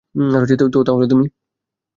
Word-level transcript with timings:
তো, 0.73 0.79
তাহলে 0.83 1.05
তুমি? 1.07 1.25